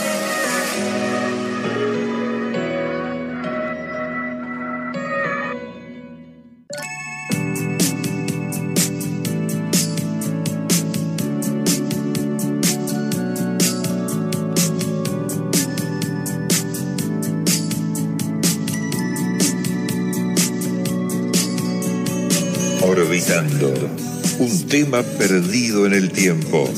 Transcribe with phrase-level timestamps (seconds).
[24.87, 26.71] tema perdido en el tiempo,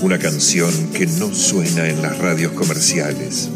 [0.00, 3.50] una canción que no suena en las radios comerciales,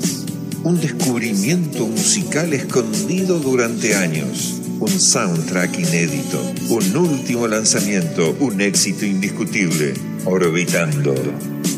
[0.62, 9.94] un descubrimiento musical escondido durante años, un soundtrack inédito, un último lanzamiento, un éxito indiscutible,
[10.26, 11.14] orbitando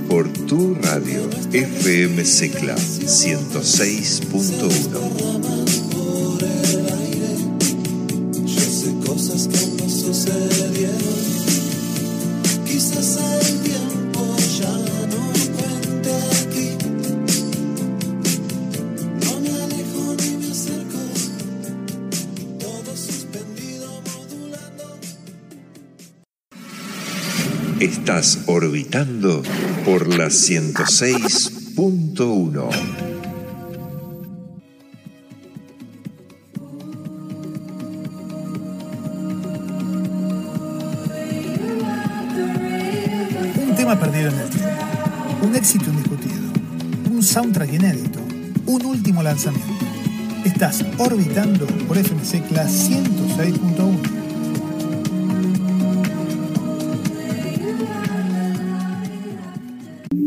[0.09, 1.31] por tu radio.
[1.53, 5.61] FM Secla 106.1.
[27.81, 29.43] Estás orbitando
[29.85, 33.10] por la 106.1.
[43.99, 44.69] tema el tiempo,
[45.43, 46.53] un éxito indiscutido,
[47.11, 48.21] un soundtrack inédito,
[48.67, 49.67] un último lanzamiento.
[50.45, 53.99] Estás orbitando por FMC Class 106.1.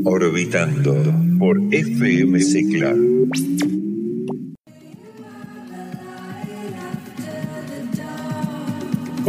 [0.03, 0.95] Orbitando
[1.39, 2.93] por FM Secla.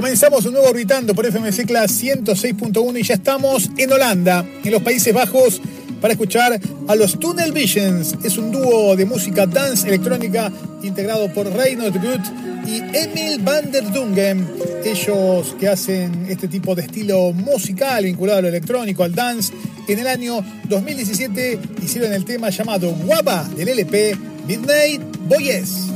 [0.05, 4.83] Comenzamos un nuevo Orbitando por FM Secla 106.1 y ya estamos en Holanda, en los
[4.83, 5.63] Países Bajos,
[6.03, 8.15] para escuchar a los Tunnel Visions.
[8.23, 12.21] Es un dúo de música dance electrónica integrado por Reinhold Gut
[12.67, 14.47] y Emil van der Dungen.
[14.85, 19.55] Ellos que hacen este tipo de estilo musical vinculado a lo electrónico, al dance,
[19.89, 24.15] en el año 2017 hicieron el tema llamado Guapa del LP
[24.47, 25.94] Midnight Boys.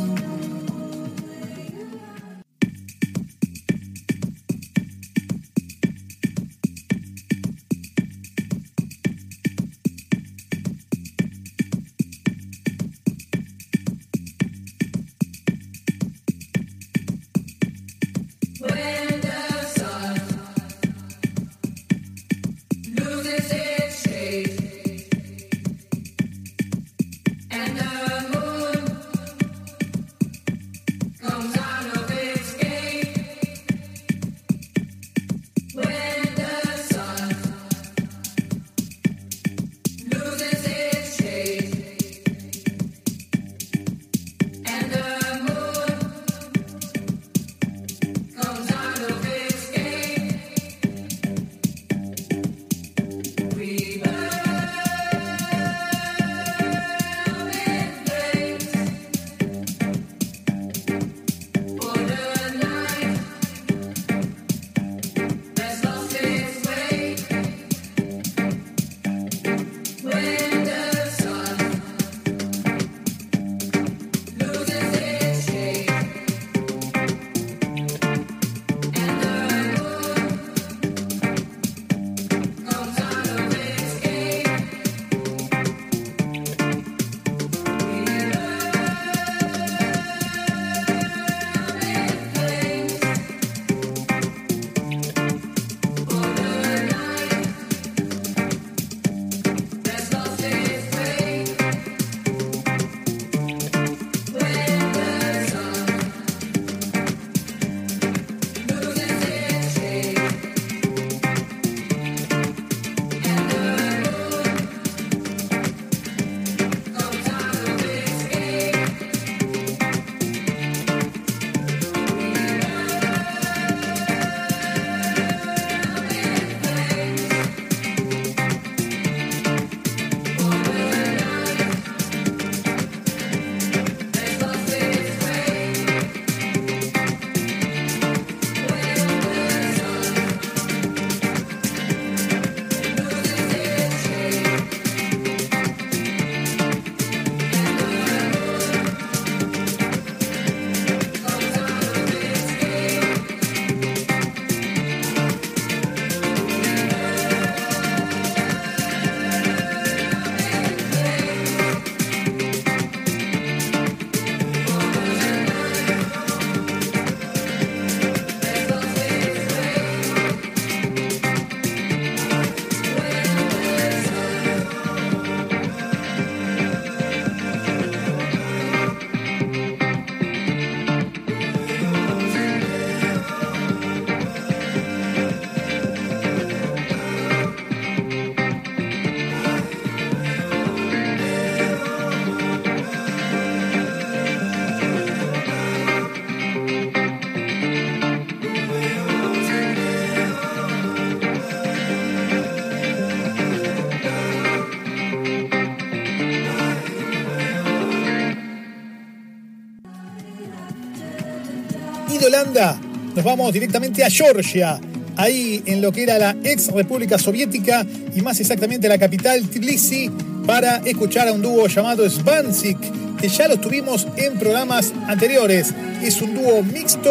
[212.49, 214.81] Nos vamos directamente a Georgia,
[215.17, 217.85] ahí en lo que era la ex República Soviética
[218.15, 220.11] y más exactamente la capital Tbilisi,
[220.47, 222.79] para escuchar a un dúo llamado Svansik,
[223.21, 225.75] que ya lo tuvimos en programas anteriores.
[226.03, 227.11] Es un dúo mixto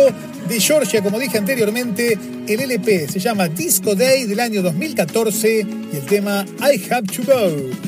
[0.49, 2.17] de Georgia, como dije anteriormente,
[2.47, 7.23] el LP se llama Disco Day del año 2014 y el tema I Have to
[7.23, 7.86] Go.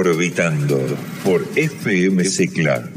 [0.00, 0.80] Orbitando
[1.22, 2.88] por FM Secla.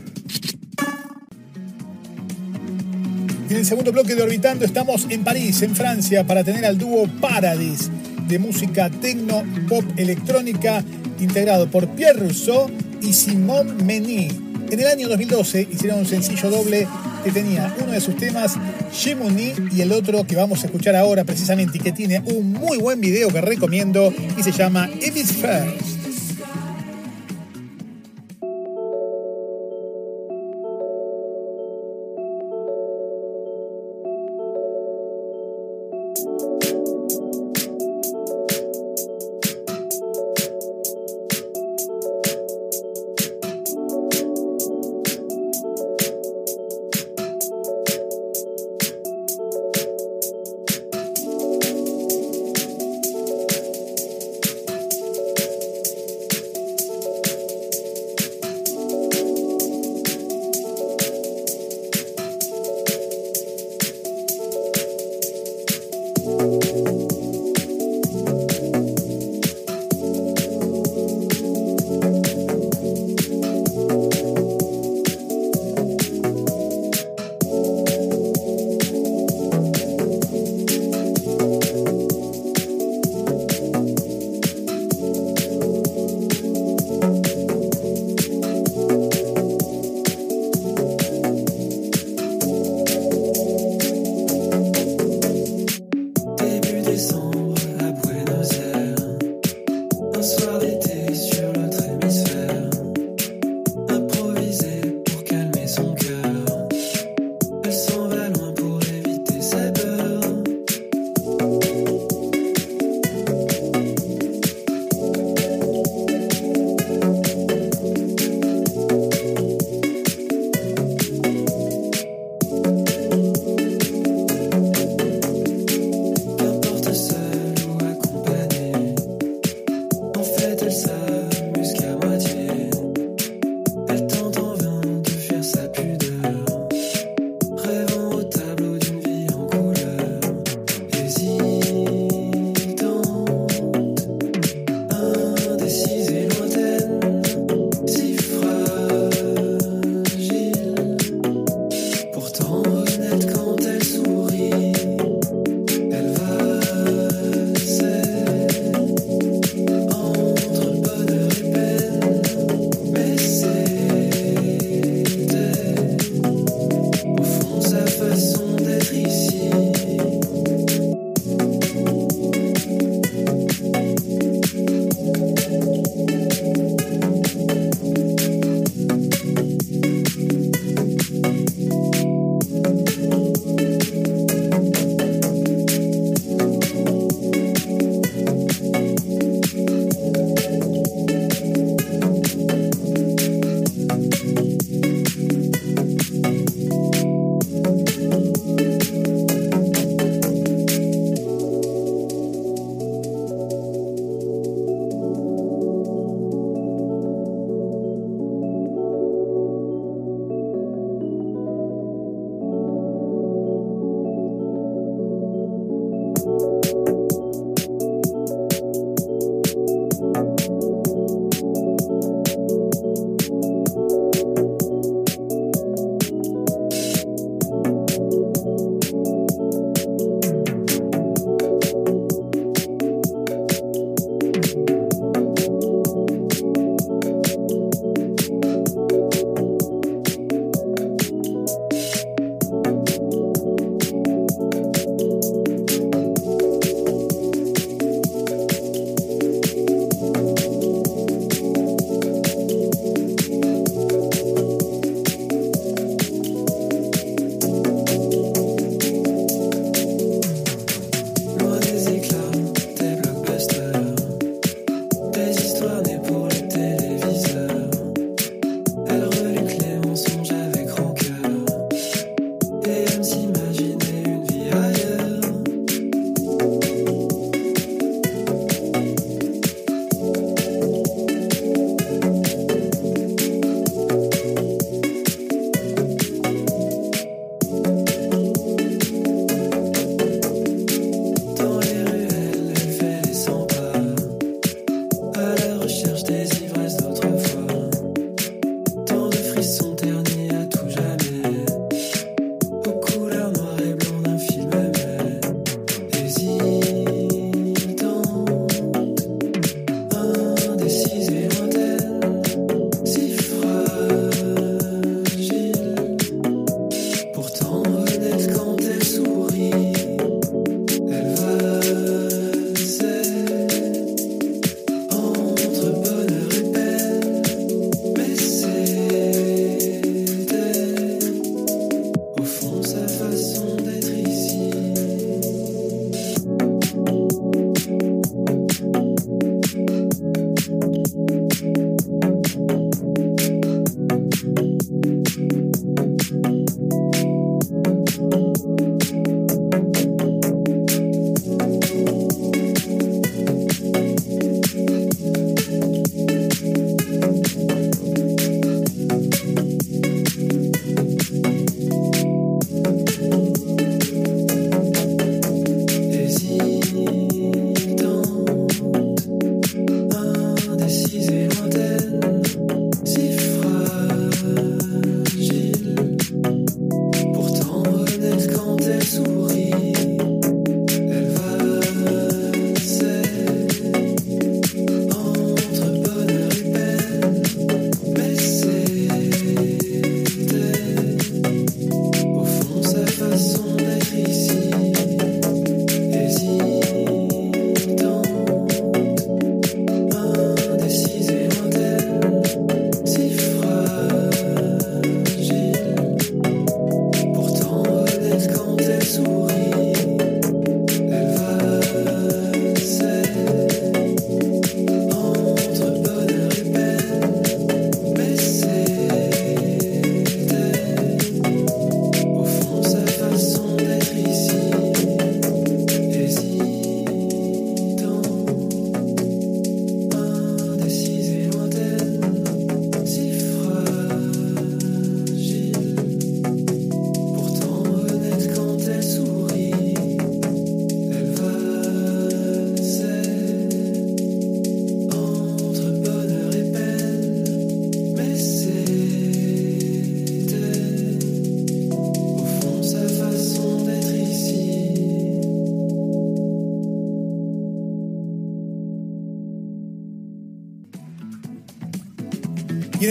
[3.50, 7.10] En el segundo bloque de Orbitando estamos en París, en Francia, para tener al dúo
[7.20, 7.92] Paradis
[8.30, 10.82] de música tecno pop electrónica
[11.20, 14.30] integrado por Pierre Rousseau y Simone Meny.
[14.72, 16.88] En el año 2012 hicieron un sencillo doble
[17.26, 18.56] que tenía uno de sus temas,
[18.94, 22.78] Shimuni, y el otro que vamos a escuchar ahora precisamente y que tiene un muy
[22.78, 25.93] buen video que recomiendo y se llama If It's First.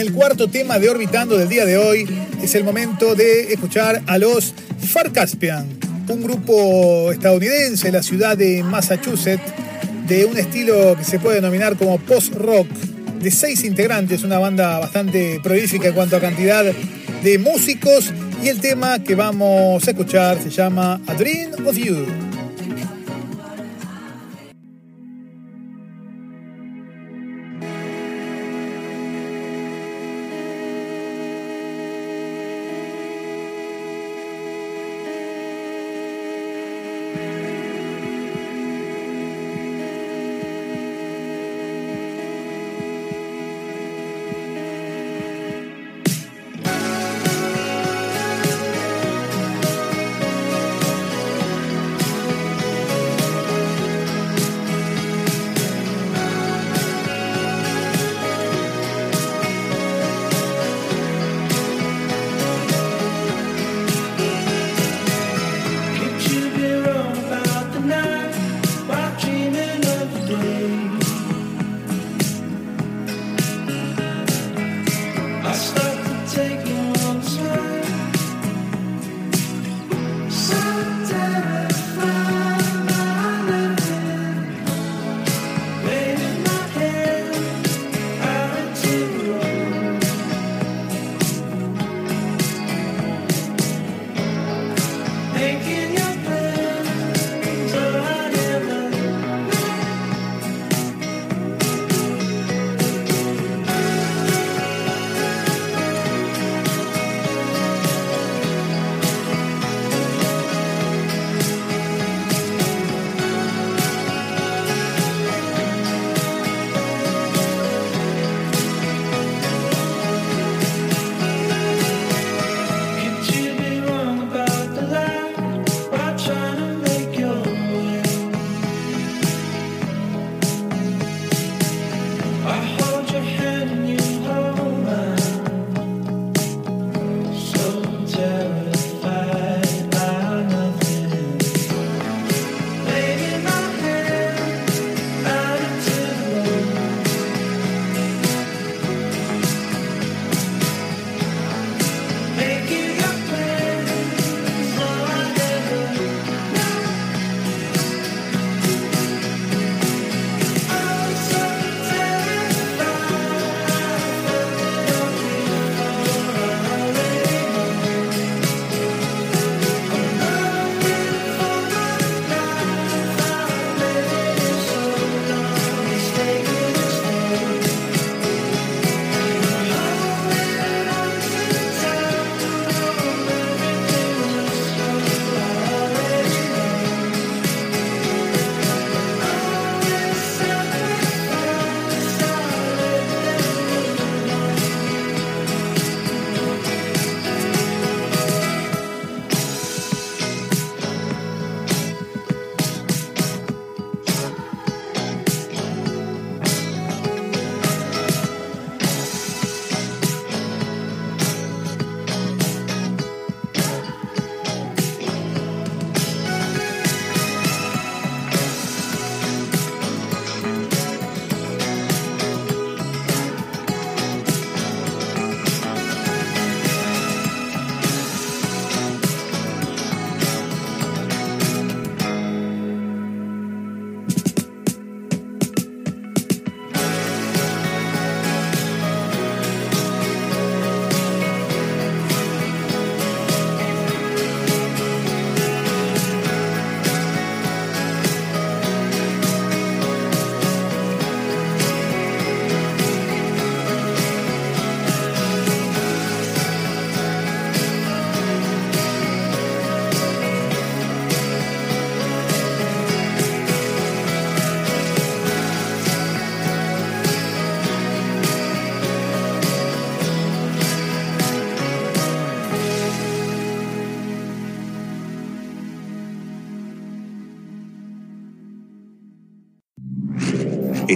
[0.02, 2.08] El cuarto tema de Orbitando del día de hoy
[2.42, 5.64] es el momento de escuchar a los Far Caspian,
[6.08, 9.52] un grupo estadounidense de la ciudad de Massachusetts
[10.08, 12.66] de un estilo que se puede denominar como post-rock,
[13.20, 16.64] de seis integrantes, una banda bastante prolífica en cuanto a cantidad
[17.22, 18.12] de músicos
[18.42, 22.21] y el tema que vamos a escuchar se llama A Dream of You.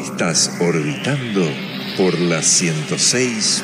[0.06, 1.44] Estás orbitando
[1.98, 3.62] por la 106.1.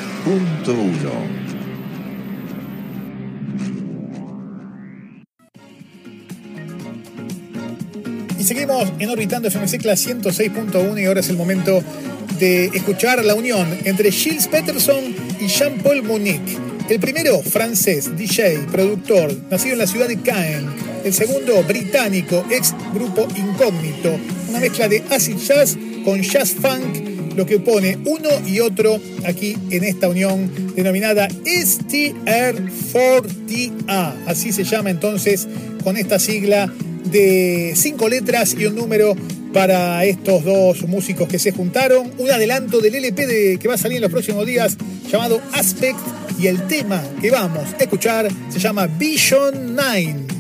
[8.38, 11.81] Y seguimos en Orbitando FMC Class 106.1 y ahora es el momento
[12.40, 16.59] de escuchar la unión entre Gilles Peterson y Jean-Paul Monique.
[16.88, 20.66] El primero, francés, DJ, productor, nacido en la ciudad de Caen.
[21.05, 24.18] El segundo, británico, ex grupo incógnito.
[24.48, 29.57] Una mezcla de acid jazz con jazz funk, lo que pone uno y otro aquí
[29.71, 34.15] en esta unión denominada STR4TA.
[34.27, 35.49] Así se llama entonces
[35.83, 36.71] con esta sigla
[37.05, 39.15] de cinco letras y un número
[39.53, 42.11] para estos dos músicos que se juntaron.
[42.19, 44.77] Un adelanto del LP de, que va a salir en los próximos días
[45.11, 45.99] llamado Aspect
[46.38, 50.32] y el tema que vamos a escuchar se llama Vision 9.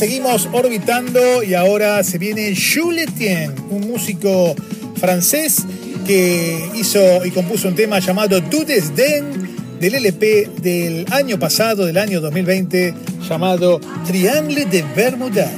[0.00, 4.54] Seguimos orbitando y ahora se viene Jules Etienne, un músico
[4.96, 5.66] francés
[6.06, 11.98] que hizo y compuso un tema llamado Du Den del LP del año pasado, del
[11.98, 12.94] año 2020,
[13.28, 15.52] llamado Triangle de Bermuda.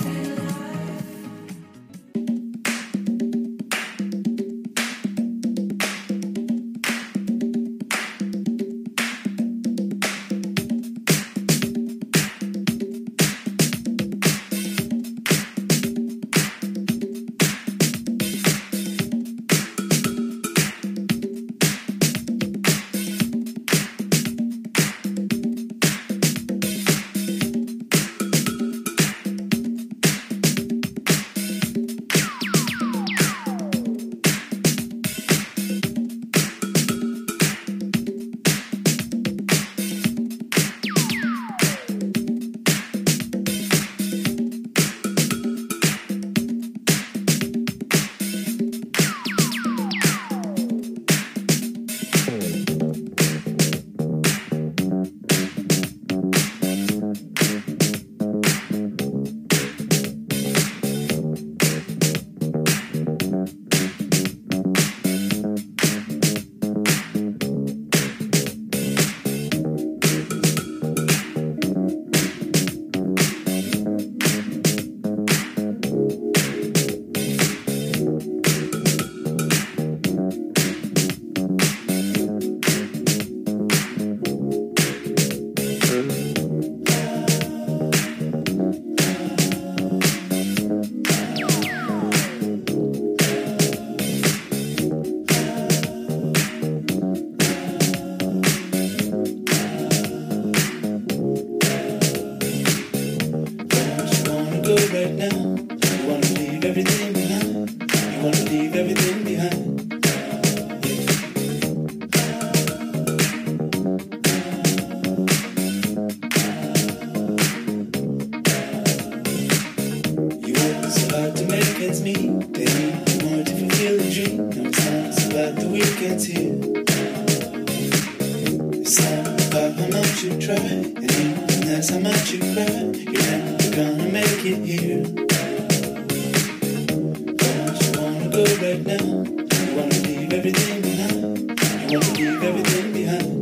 [138.32, 138.96] go right now.
[138.96, 141.90] You wanna leave everything behind.
[141.90, 143.41] You wanna leave everything behind.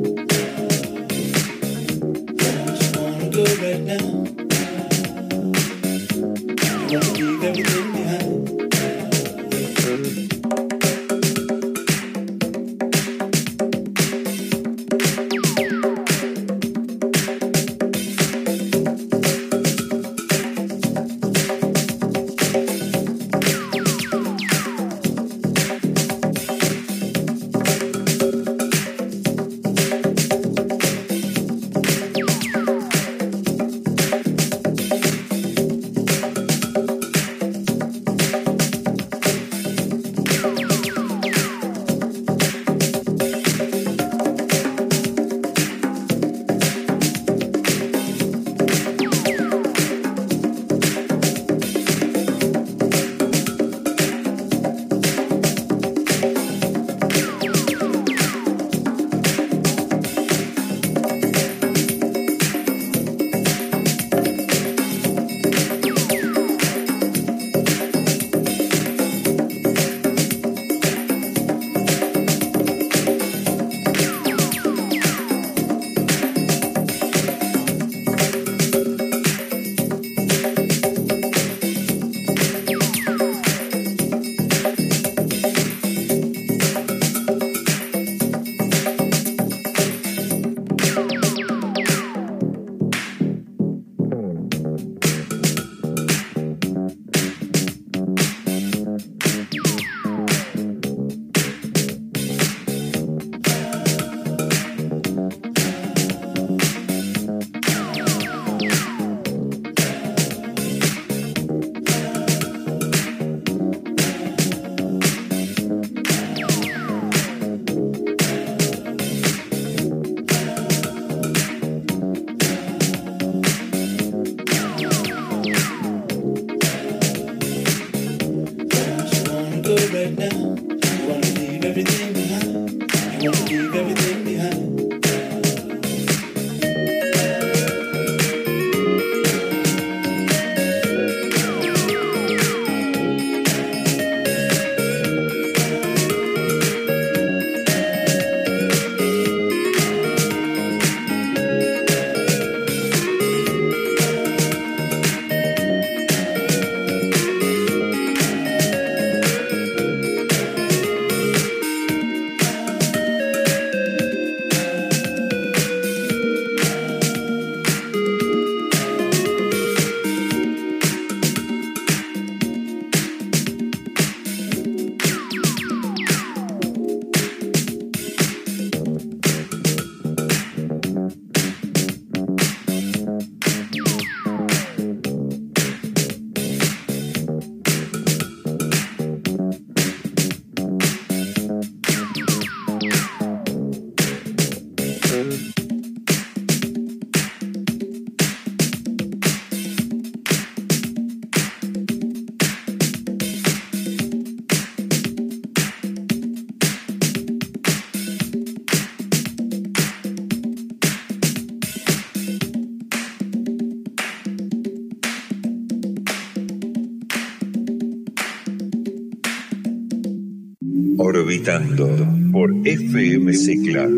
[222.30, 223.88] Por FM Cicla.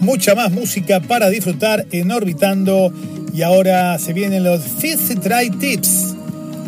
[0.00, 2.90] Mucha más música para disfrutar en Orbitando.
[3.34, 6.14] Y ahora se vienen los 53 Tips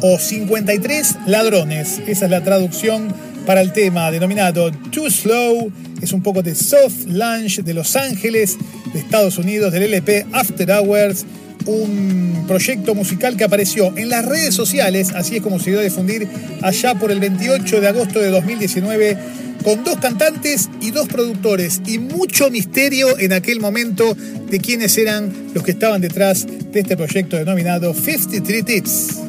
[0.02, 2.02] o 53 Ladrones.
[2.06, 3.14] Esa es la traducción
[3.46, 5.72] para el tema denominado Too Slow.
[6.02, 8.58] Es un poco de soft lunch de Los Ángeles,
[8.92, 11.24] de Estados Unidos, del LP After Hours
[11.66, 15.82] un proyecto musical que apareció en las redes sociales, así es como se dio a
[15.82, 16.26] difundir
[16.62, 19.16] allá por el 28 de agosto de 2019,
[19.62, 25.32] con dos cantantes y dos productores, y mucho misterio en aquel momento de quiénes eran
[25.54, 29.27] los que estaban detrás de este proyecto denominado 53 Tips.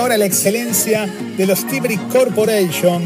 [0.00, 3.02] Ahora la excelencia de los Tibrick Corporation,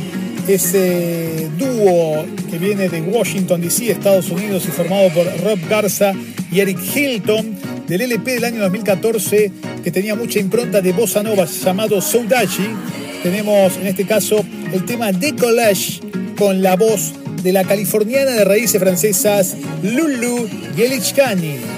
[0.46, 6.12] ese dúo que viene de Washington DC, Estados Unidos y formado por Rob Garza
[6.52, 9.50] y Eric Hilton, del LP del año 2014
[9.82, 12.68] que tenía mucha impronta de bossa nova llamado Soudachi.
[13.24, 16.00] Tenemos en este caso el tema de Collage
[16.38, 21.73] con la voz de la californiana de raíces francesas Lulu Gelichkani.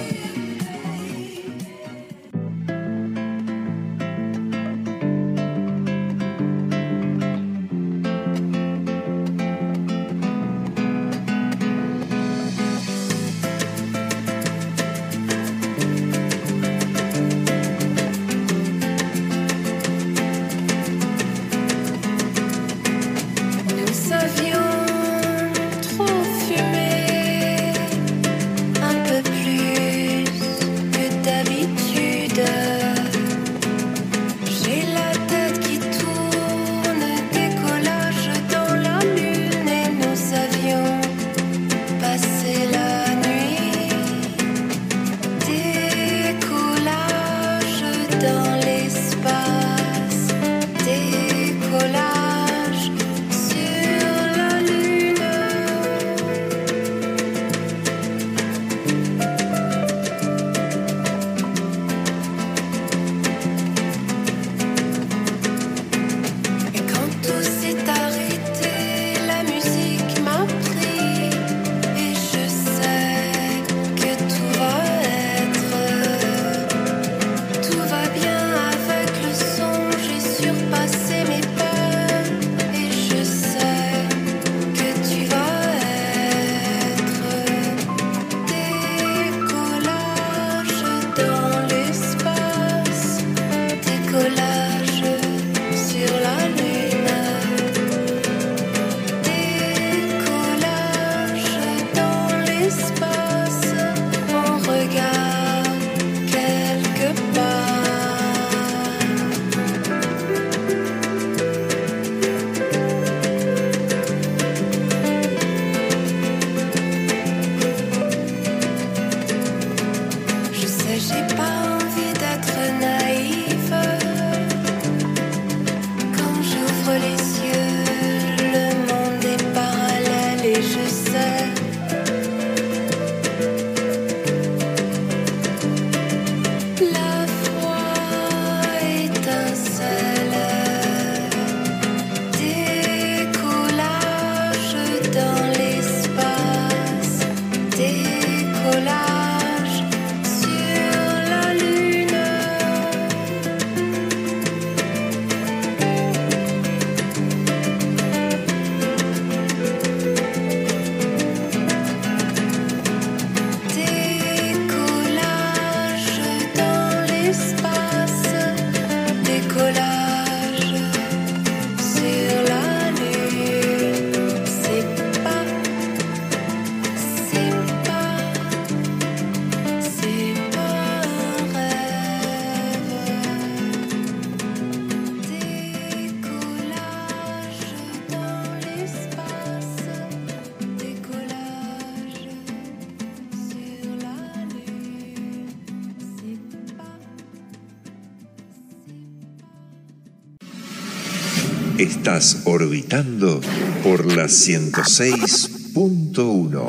[202.06, 203.40] Estás orbitando
[203.82, 206.68] por la 106.1.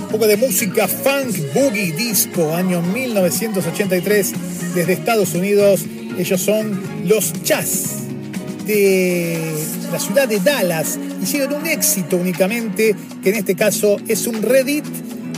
[0.00, 4.32] Un poco de música funk, boogie, disco, año 1983,
[4.74, 5.84] desde Estados Unidos.
[6.18, 8.04] Ellos son los Chas
[8.66, 9.38] de
[9.92, 10.98] la ciudad de Dallas.
[11.22, 14.86] Hicieron un éxito únicamente, que en este caso es un Reddit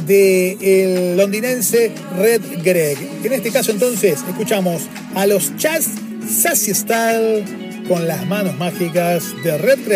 [0.07, 2.99] del londinense Red Greg.
[3.25, 4.83] En este caso entonces escuchamos
[5.15, 5.89] a los Chas
[6.29, 9.87] Sassy Style con las manos mágicas de Red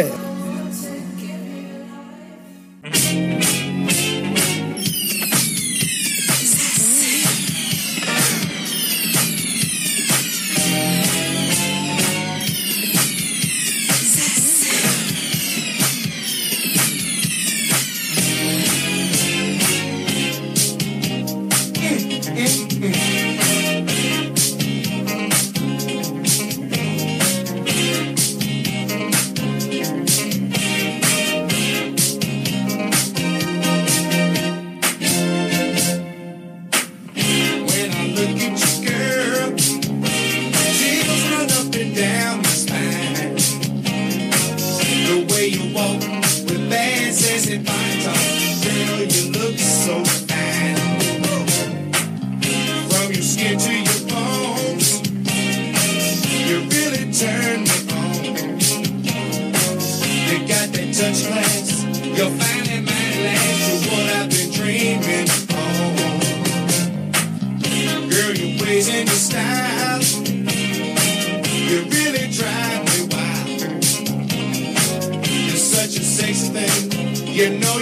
[77.43, 77.73] Greg.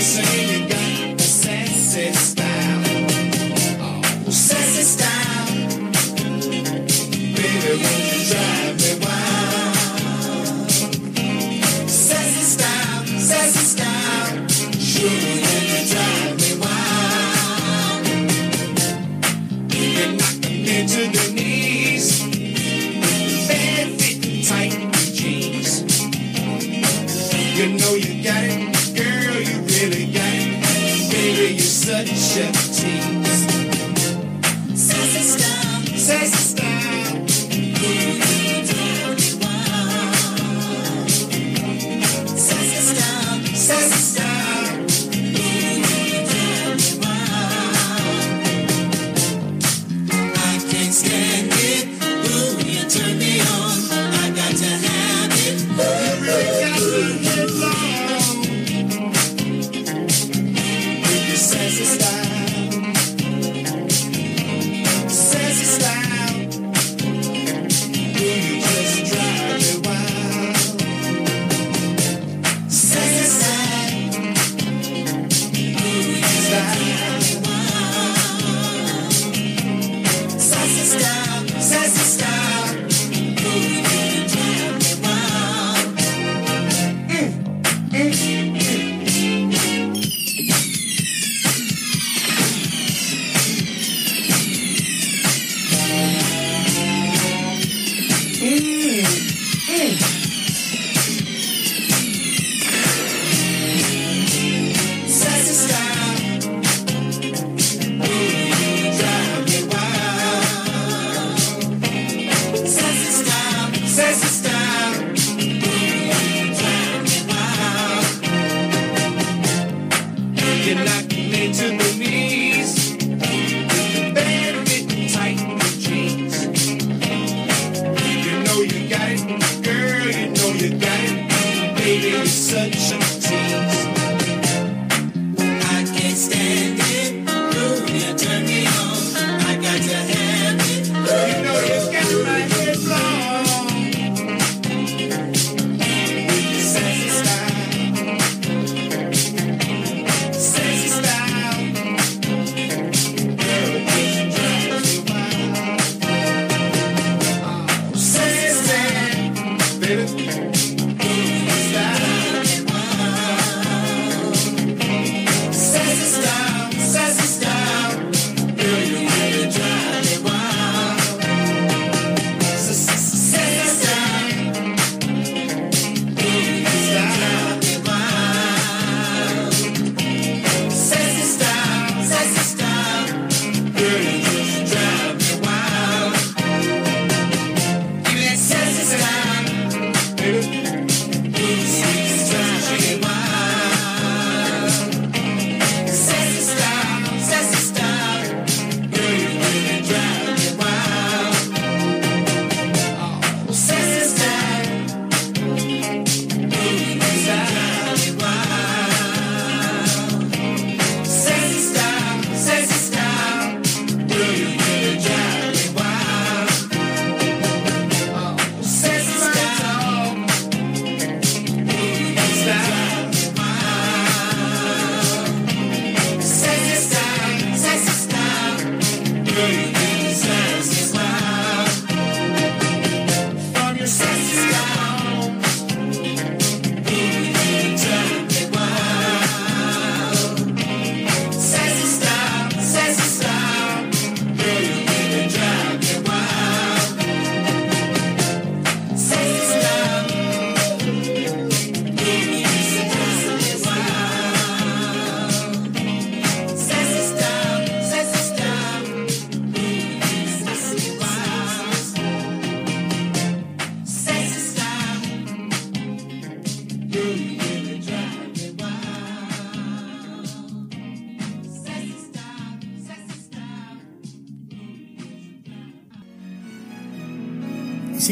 [0.00, 0.77] sky.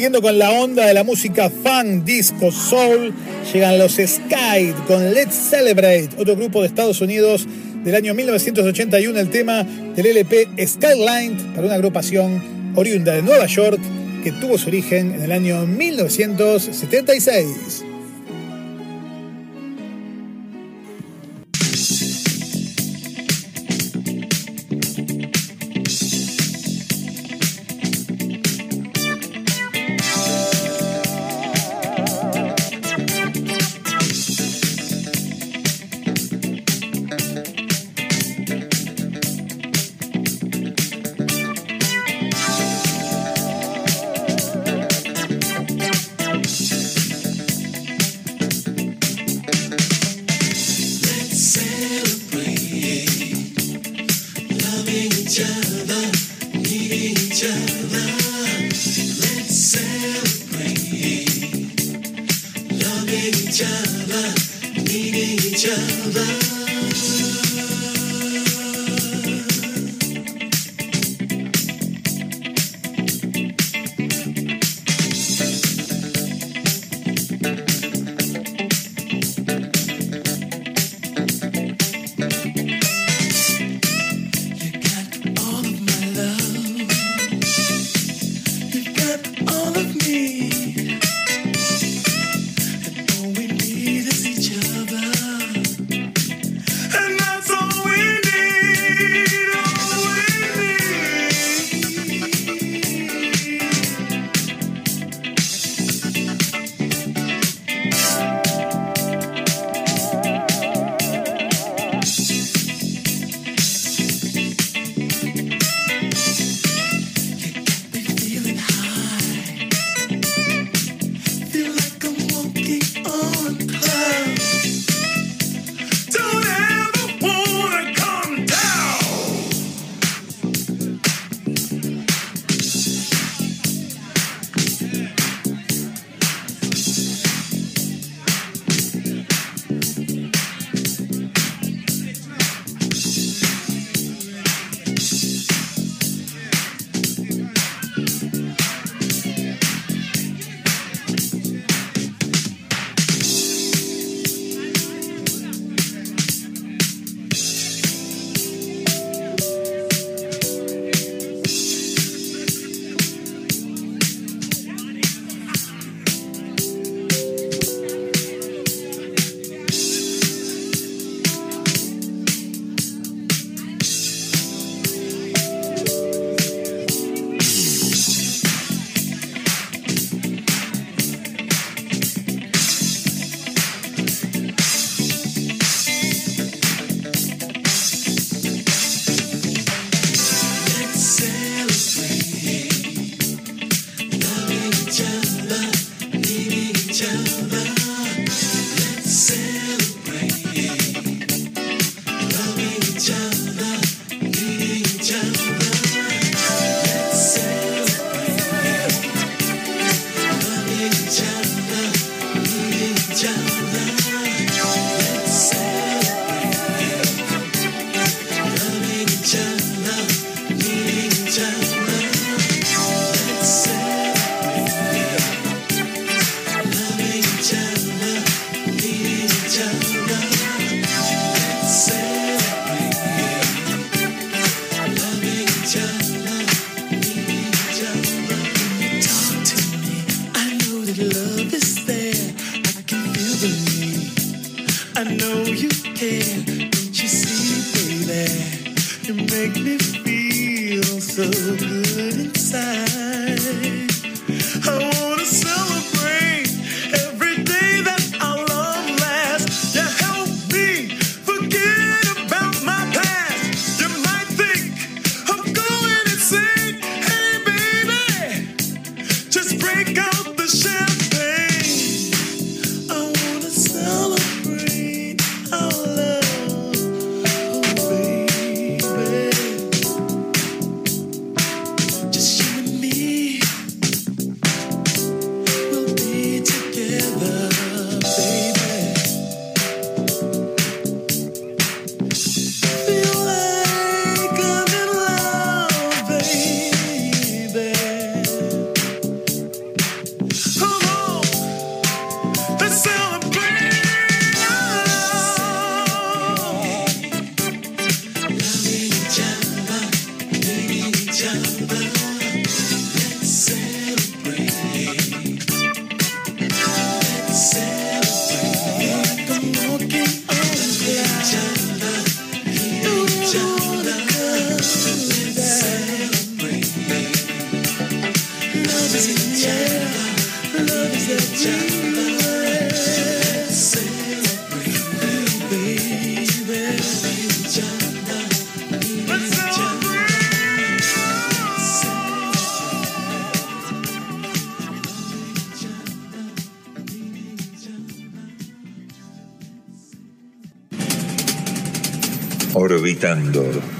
[0.06, 3.12] Con la onda de la música funk, disco, soul,
[3.52, 7.44] llegan los Sky con Let's Celebrate, otro grupo de Estados Unidos
[7.82, 12.40] del año 1981, el tema del LP Skyline para una agrupación
[12.76, 13.80] oriunda de Nueva York
[14.22, 17.75] que tuvo su origen en el año 1976.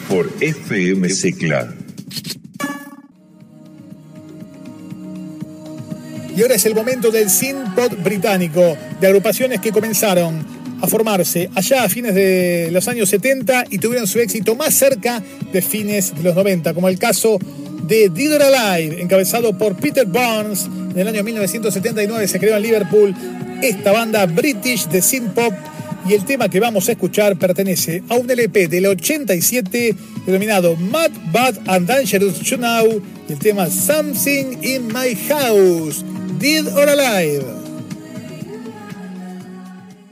[0.09, 1.73] Por FM Cicla.
[6.37, 10.45] Y ahora es el momento del synth británico, de agrupaciones que comenzaron
[10.83, 15.23] a formarse allá a fines de los años 70 y tuvieron su éxito más cerca
[15.51, 17.39] de fines de los 90, como el caso
[17.85, 20.69] de Dead or Alive, encabezado por Peter Barnes.
[20.91, 23.15] En el año 1979 se creó en Liverpool
[23.63, 25.55] esta banda british de synth pop
[26.09, 29.95] y el tema que vamos a escuchar pertenece a un LP del 87
[30.25, 36.05] denominado Mad, Bad and Dangerous You Know y el tema Something in My House,
[36.39, 37.45] Dead or Alive.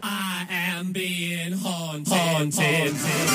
[0.03, 0.47] I
[1.63, 3.34] haunted.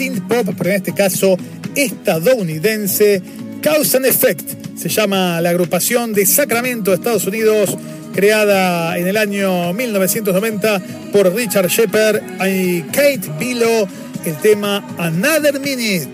[0.00, 1.36] Synth pop, pero en este caso
[1.76, 3.20] estadounidense.
[3.62, 7.76] Cause and Effect se llama la agrupación de Sacramento, Estados Unidos,
[8.14, 10.80] creada en el año 1990
[11.12, 13.86] por Richard Shepard y Kate Pillow,
[14.24, 16.08] el tema Another Minute.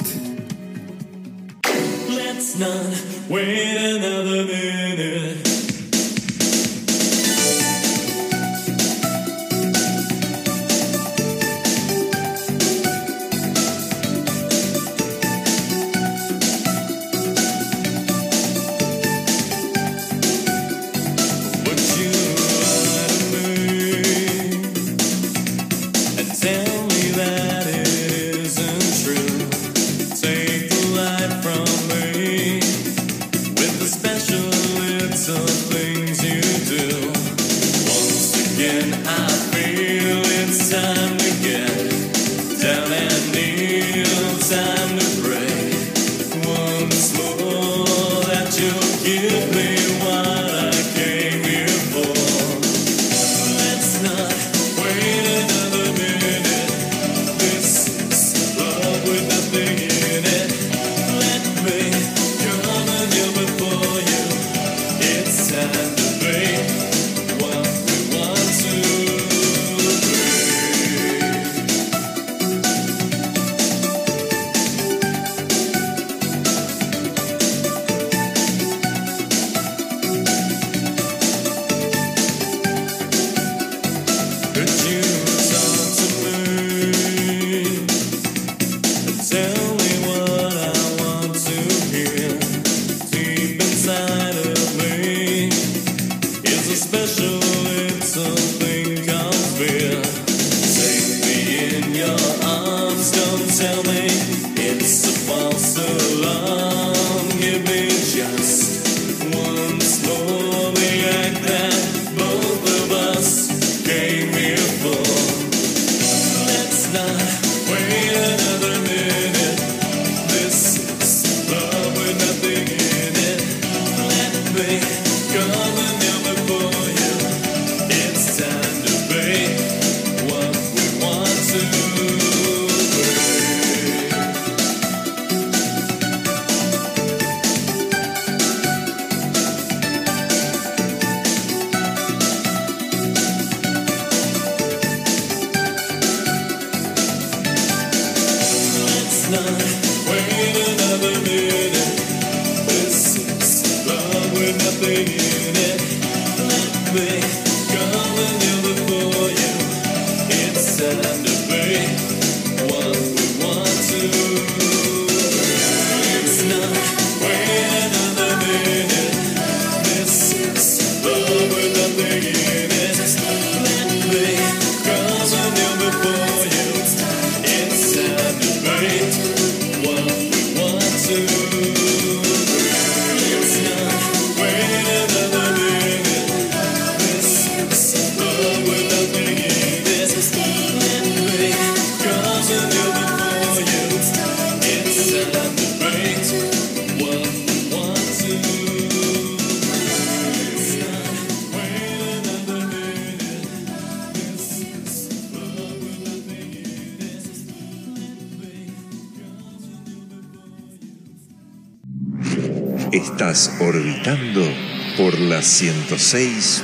[215.97, 216.63] 106.1.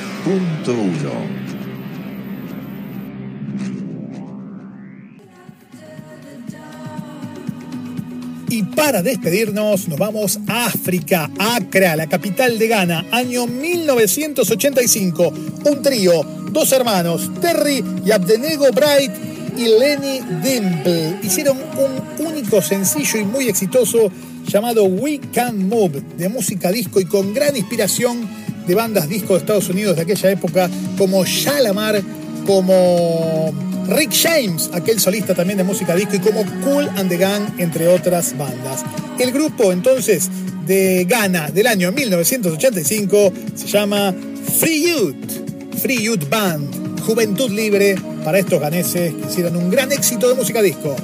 [8.50, 15.32] Y para despedirnos nos vamos a África, Accra, la capital de Ghana, año 1985.
[15.64, 19.12] Un trío, dos hermanos, Terry y Abdenego Bright
[19.56, 24.12] y Lenny Dimple, hicieron un único sencillo y muy exitoso
[24.46, 29.40] llamado We Can Move, de música disco y con gran inspiración de bandas disco de
[29.40, 32.02] Estados Unidos de aquella época, como Shalamar,
[32.46, 33.52] como
[33.88, 37.88] Rick James, aquel solista también de música disco, y como Cool and the Gang, entre
[37.88, 38.84] otras bandas.
[39.18, 40.28] El grupo entonces
[40.66, 44.14] de Ghana del año 1985 se llama
[44.58, 50.28] Free Youth, Free Youth Band, Juventud Libre para estos ganeses que hicieron un gran éxito
[50.28, 50.94] de música disco.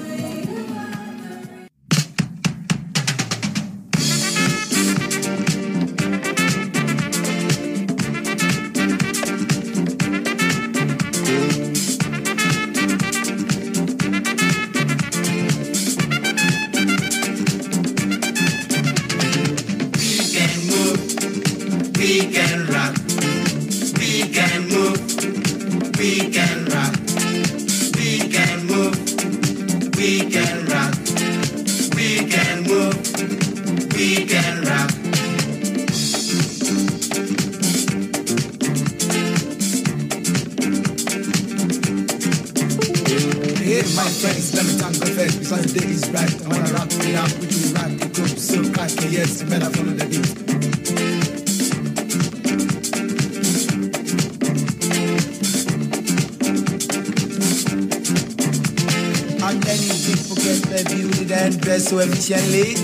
[62.28, 62.74] patiently.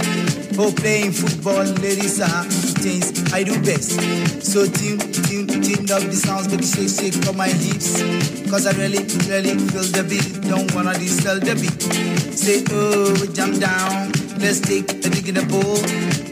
[0.57, 2.45] Oh, playing football, ladies are
[2.81, 4.01] things I do best.
[4.41, 8.01] So tune, tune, tune up the sounds, but shake, shake from my hips.
[8.49, 10.49] Cause I really, really feel the beat.
[10.49, 11.83] Don't wanna disturb the beat.
[12.33, 14.13] Say, oh, jump down.
[14.39, 15.83] Let's take a dig in the pool.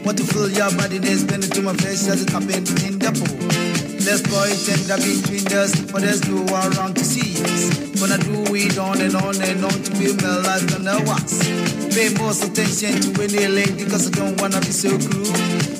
[0.05, 3.11] Want to feel your body, there's it to my flesh as it happens in the
[3.11, 3.73] pool.
[4.03, 7.99] Let's boy tender between us, for there's no around to see us.
[7.99, 11.72] Gonna do it on and on and on to be my life on the wax
[11.93, 15.25] pay most attention to when they late because I don't wanna be so cruel.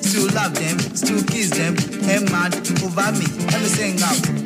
[0.02, 1.76] Still love them, still kiss them,
[2.10, 2.53] and mad
[2.84, 3.26] over me.
[3.49, 4.43] Let me sing out.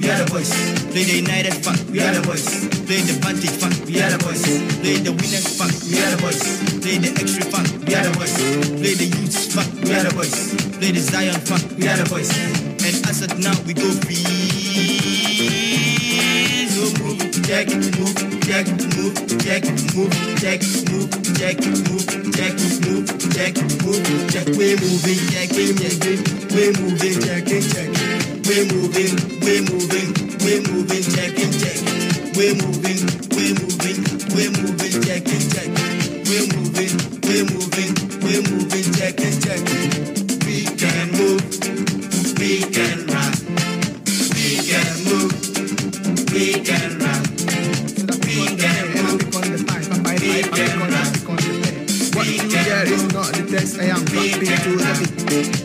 [0.00, 0.50] we are the boys.
[0.90, 2.48] Play the United funk, we are the boys.
[2.88, 4.42] Play the Baltic funk, we are the boys.
[4.80, 6.40] Play the Winners funk, we are the boys.
[6.80, 8.34] Play the Extra funk, we are the boys.
[8.80, 10.32] Play the Youth funk, we are the boys.
[10.80, 12.32] Play the Zion funk, we are the boys.
[12.80, 14.24] And as of now we go free.
[16.72, 18.16] So move, check, move,
[18.48, 18.66] check,
[18.96, 19.14] move,
[19.44, 20.56] check, move, check,
[20.88, 22.00] move, check, move,
[22.32, 22.56] check,
[22.88, 23.04] move,
[23.36, 23.54] check,
[23.84, 24.00] move,
[24.32, 24.46] check.
[24.56, 26.24] We moving, check, we're moving,
[26.56, 28.09] we're moving, check, check.
[28.50, 30.10] We're moving, we're moving,
[30.42, 31.78] we're moving, check it, check.
[32.34, 34.02] We're moving, we're moving,
[34.34, 35.70] we're moving, check it, check.
[36.26, 36.98] We're moving,
[37.30, 39.62] we're moving, we're moving, check it, check.
[40.44, 41.46] We can move,
[42.40, 43.32] we can run,
[44.34, 46.99] we can move, we can
[53.50, 54.30] text, I am me,
[54.62, 55.10] too happy.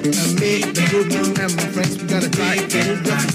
[0.10, 3.30] And me, the good moon, and my friends, we gotta try to get it right.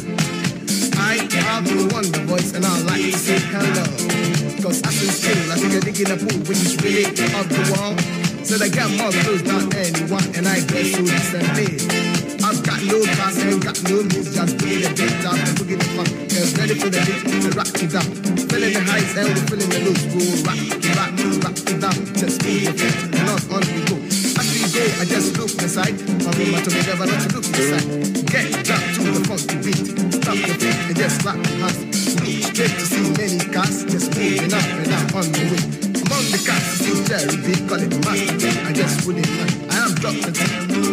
[0.98, 3.86] I have the wonder voice, and I like to say hello.
[4.58, 7.06] Cause I feel still, I think I dig in a pool, which is really
[7.38, 7.94] up the wall.
[8.42, 11.70] So they got more clothes than anyone, and I dress so decently.
[12.42, 15.78] I've got no class, and got no moves, just bringing the beat down and boogie
[15.78, 16.10] the funk.
[16.26, 18.08] Girls ready for the beat, to rock it up.
[18.50, 20.58] Feeling the highs and we're feeling the lows, go rock,
[20.98, 21.98] rock, rock it up.
[22.18, 23.89] Just feel your feet, not on the
[24.98, 25.94] I just look inside.
[26.24, 27.86] My room, I told me never not to look inside.
[28.26, 29.86] Get down to the funky beat.
[30.18, 31.78] Stop your feet and just clap your hands.
[32.18, 35.62] Look straight to see many cars, just moving up and down on the way.
[36.02, 38.52] Among the cars, see Jerry B, call it master.
[38.66, 39.54] I just wouldn't mind.
[39.70, 40.32] I am Dr.
[40.32, 40.40] T,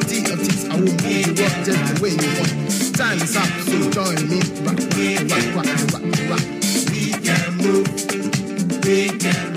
[0.07, 0.63] T of T's.
[0.69, 2.53] I will move you up just the way you want.
[2.97, 4.39] Time is up, so join me.
[4.65, 6.45] Rock, rock, rock, rock, rock, rock.
[6.91, 7.87] We can move,
[8.85, 9.56] we can rock.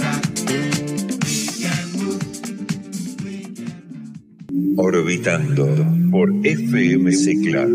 [4.82, 5.69] Orbitando
[6.11, 7.69] por FM Secla.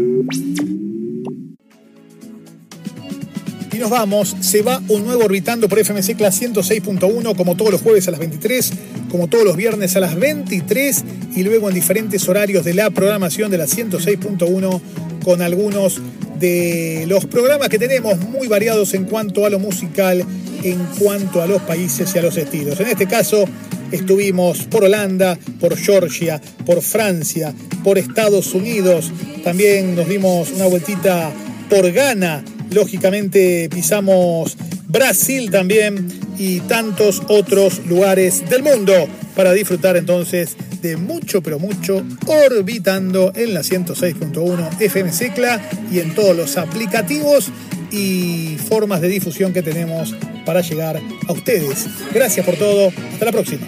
[3.72, 7.82] Y nos vamos, se va un nuevo Orbitando por FMC Class 106.1 como todos los
[7.84, 8.73] jueves a las 23,
[9.11, 11.06] como todos los viernes a las 23
[11.36, 14.82] y luego en diferentes horarios de la programación de la 106.1
[15.23, 16.02] con algunos
[16.40, 20.26] de los programas que tenemos muy variados en cuanto a lo musical,
[20.64, 22.80] en cuanto a los países y a los estilos.
[22.80, 23.45] En este caso
[23.91, 27.53] estuvimos por Holanda, por Georgia, por Francia,
[27.84, 29.12] por Estados Unidos,
[29.44, 31.32] también nos dimos una vueltita
[31.70, 34.57] por Ghana, lógicamente pisamos
[34.88, 36.07] Brasil también
[36.38, 38.94] y tantos otros lugares del mundo
[39.36, 46.14] para disfrutar entonces de mucho pero mucho orbitando en la 106.1 FM Secla y en
[46.14, 47.52] todos los aplicativos
[47.91, 51.88] y formas de difusión que tenemos para llegar a ustedes.
[52.13, 53.67] Gracias por todo, hasta la próxima.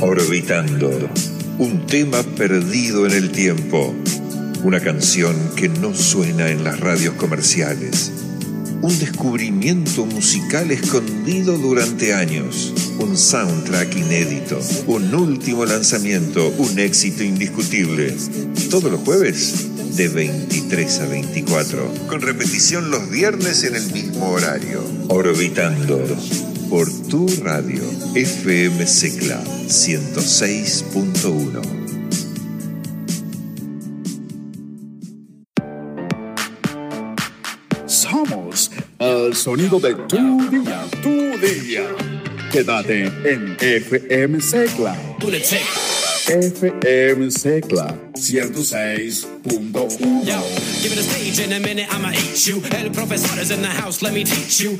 [0.00, 0.90] Orbitando.
[1.58, 3.94] Un tema perdido en el tiempo.
[4.62, 8.25] Una canción que no suena en las radios comerciales.
[8.82, 12.74] Un descubrimiento musical escondido durante años.
[12.98, 14.60] Un soundtrack inédito.
[14.86, 16.52] Un último lanzamiento.
[16.58, 18.14] Un éxito indiscutible.
[18.70, 21.90] Todos los jueves de 23 a 24.
[22.08, 24.82] Con repetición los viernes en el mismo horario.
[25.08, 26.04] Orbitando
[26.68, 27.82] por tu radio
[28.14, 31.85] FM Secla 106.1.
[39.26, 41.82] el sonido de tu día, tu día.
[42.52, 44.96] Quédate en FM Secla.
[46.28, 50.24] FM Secla 106.1.
[50.24, 50.40] Yo,
[50.80, 52.62] give it a stage in a minute, I'ma eat you.
[52.72, 54.76] El profesor is in the house, let me teach you.